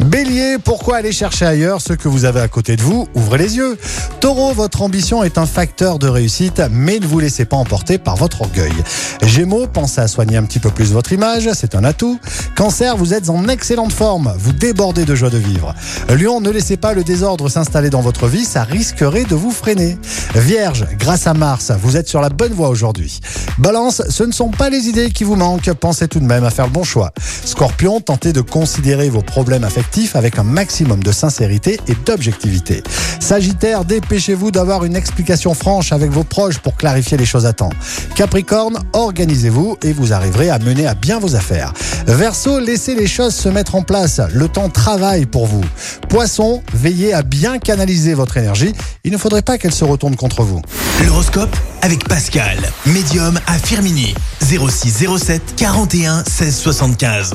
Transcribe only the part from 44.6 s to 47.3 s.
travaille pour vous. Poisson, veillez à